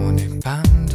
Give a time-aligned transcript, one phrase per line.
[0.00, 0.89] 舞女般。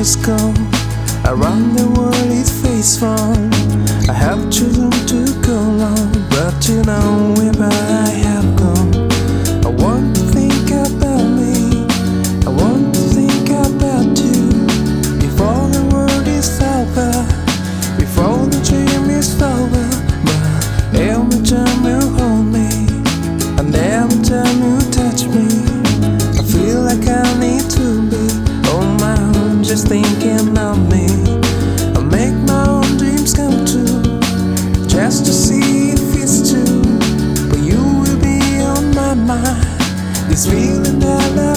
[0.00, 0.54] just go
[1.26, 1.89] around the
[40.42, 41.49] It's feeling that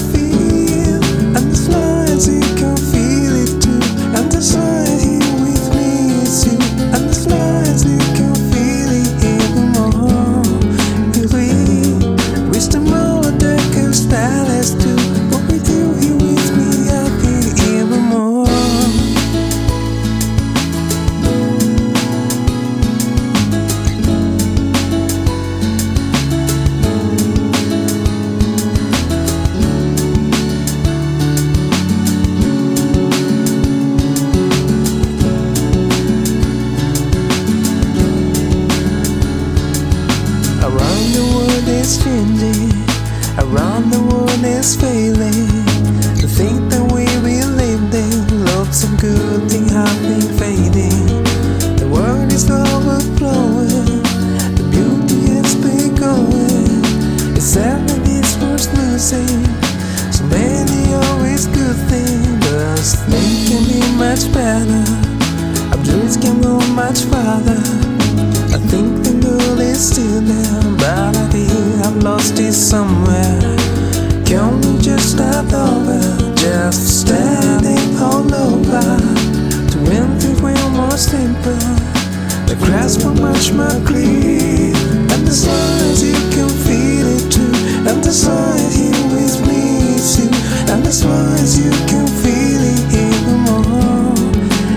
[91.04, 94.14] as well as you can feel it even more.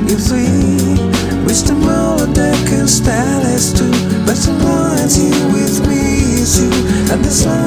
[0.08, 2.26] If we wish them all a
[2.66, 3.90] can style us too,
[4.24, 6.70] but as long as you with me, it's you
[7.12, 7.65] and the sun.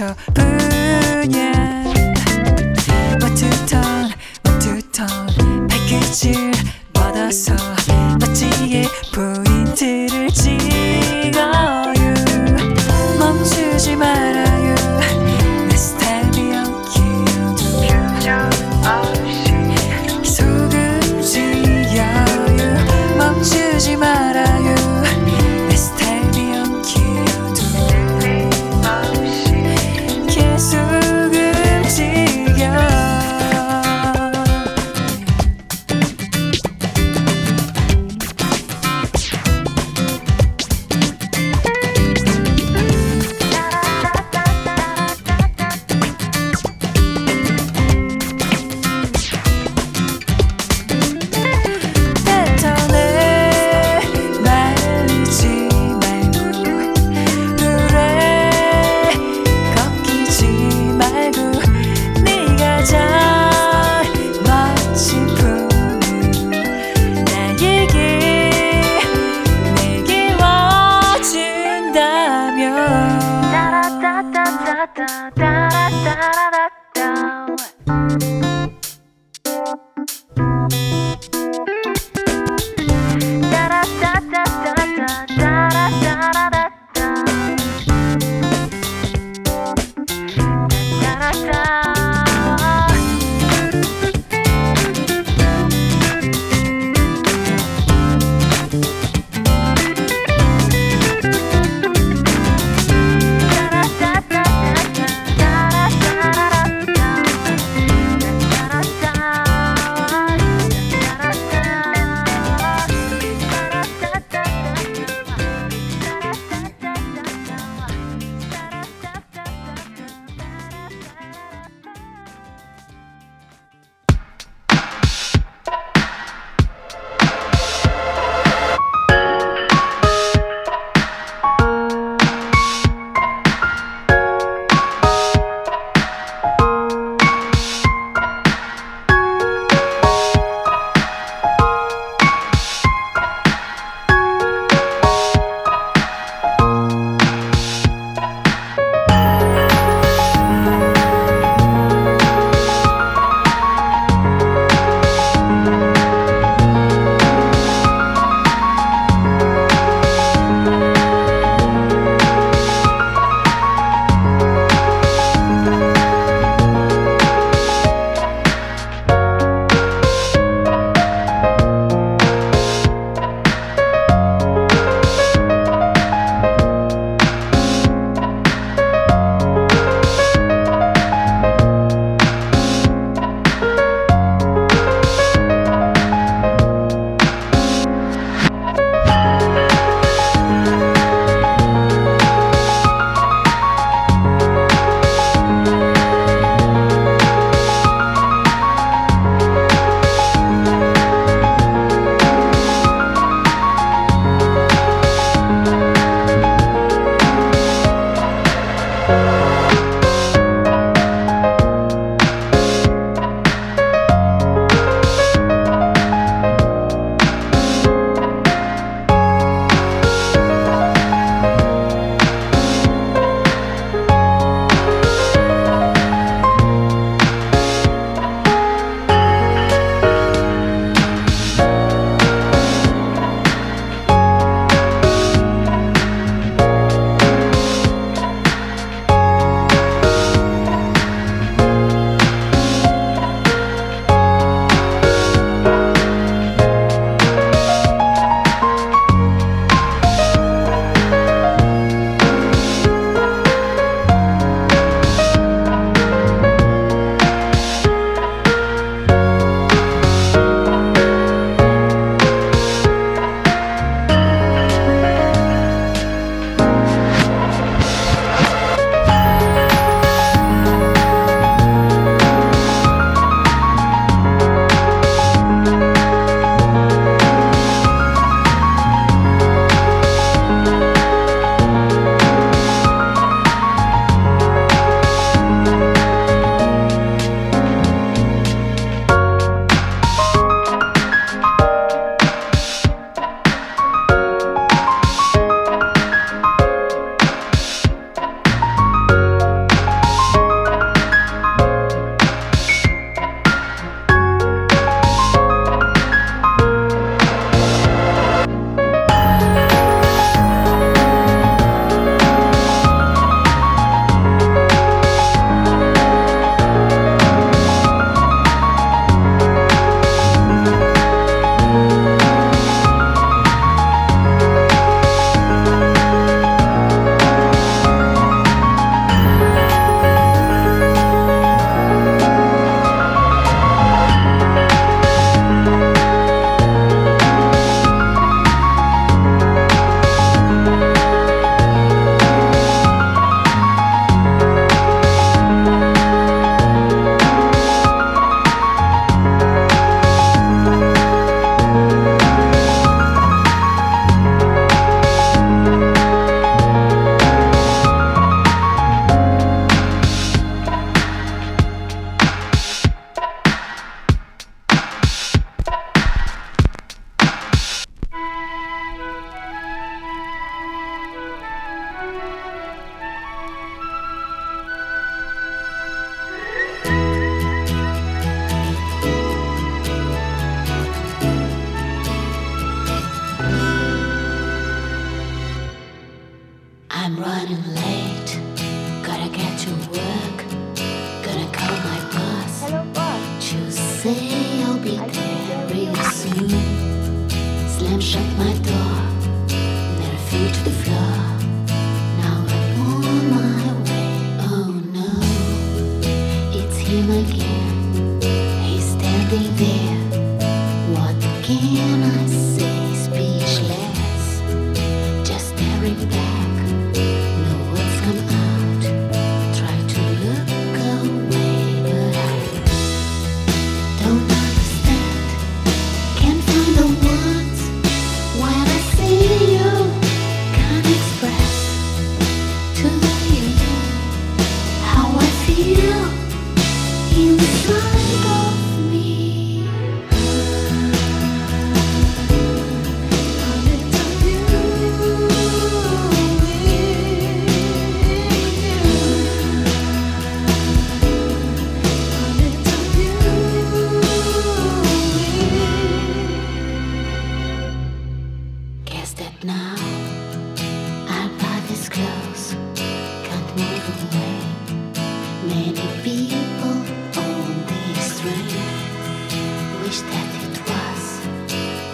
[0.00, 0.39] Yeah.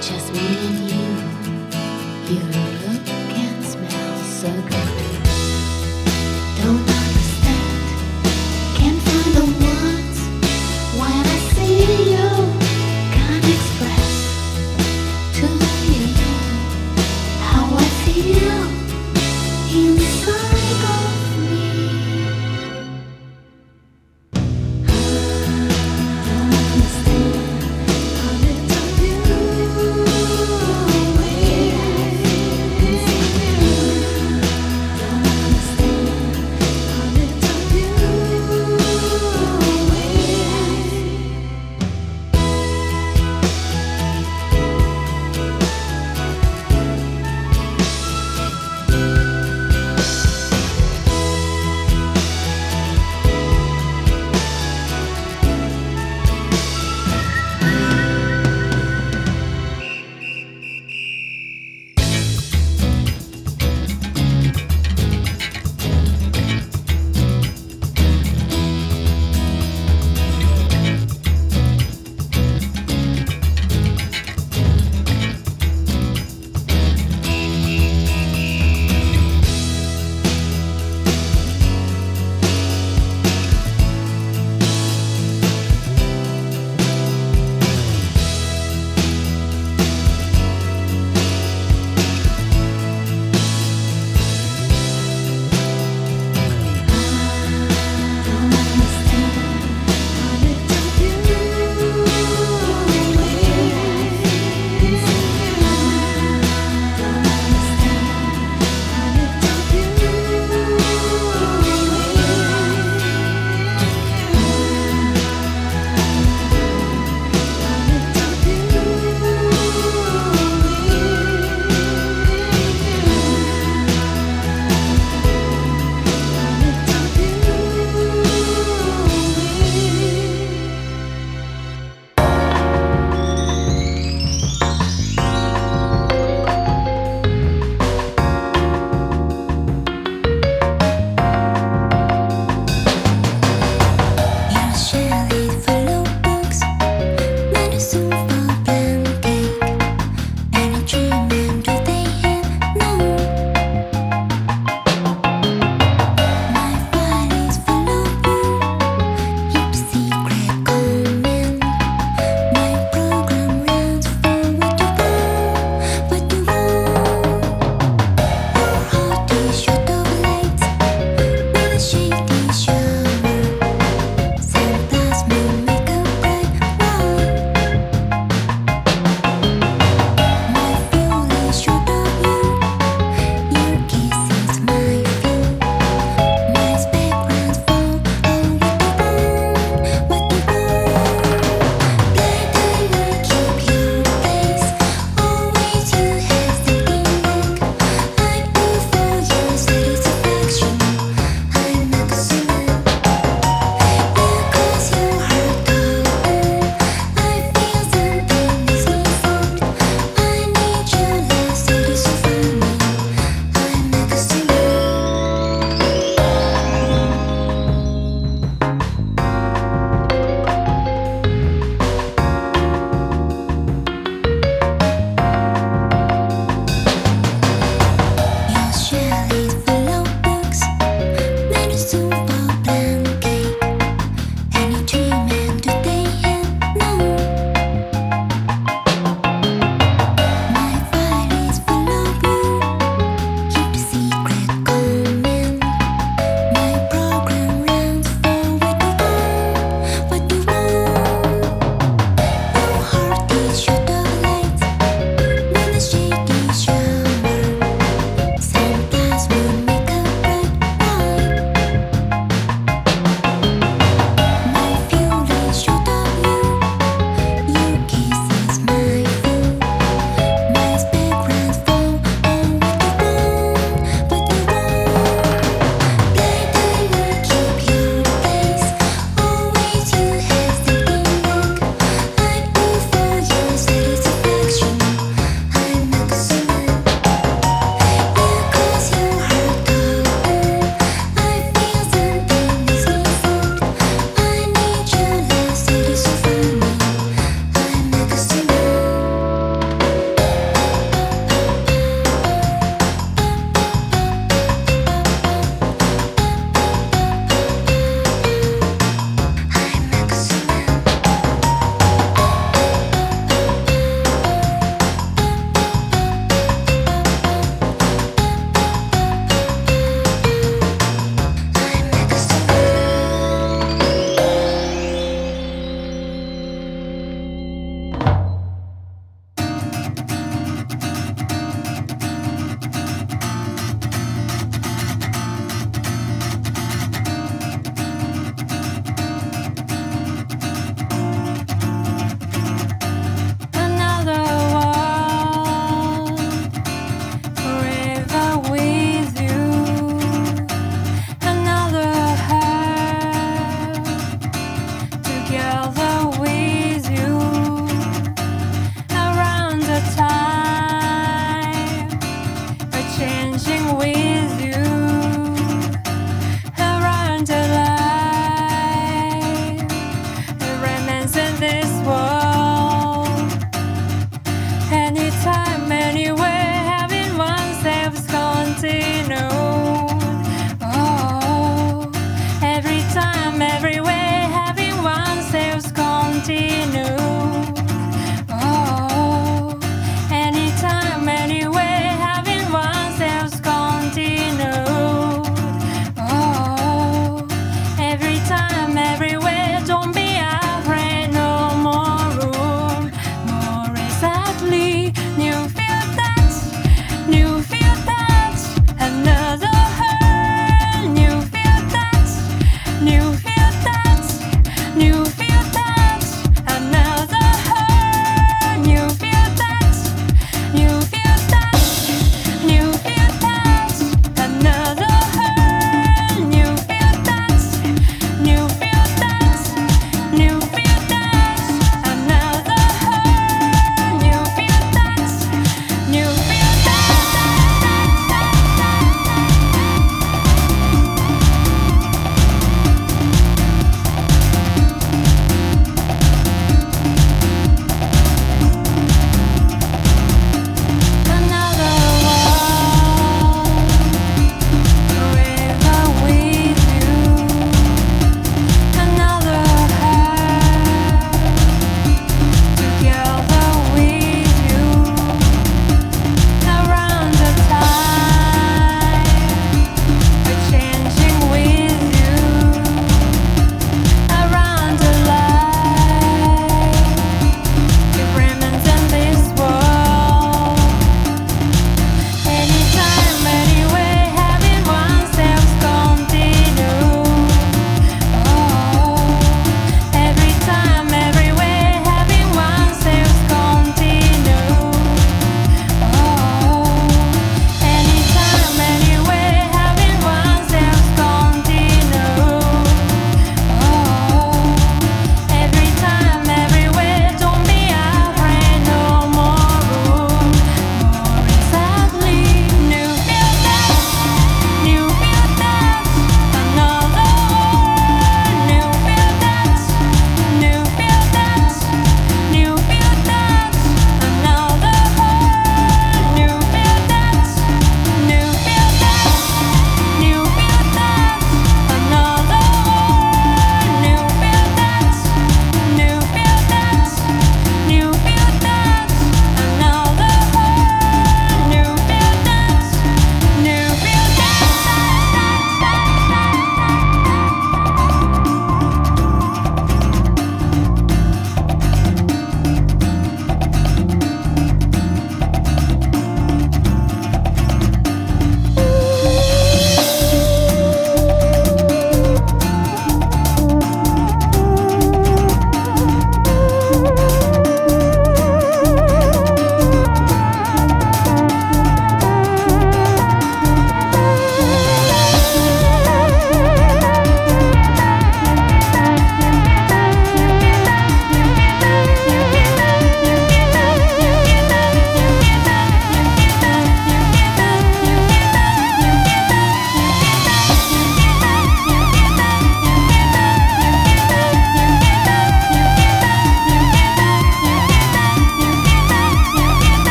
[0.00, 1.06] just me and you.
[2.34, 5.03] You look and smell so good.